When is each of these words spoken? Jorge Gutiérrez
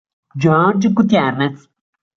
Jorge 0.35 0.89
Gutiérrez 0.97 1.69